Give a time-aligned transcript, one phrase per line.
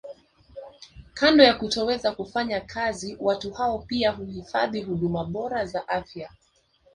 [1.13, 6.31] Kando ya kutoweza kufanya kazi watu hao pia huhitaji huduma bora za afya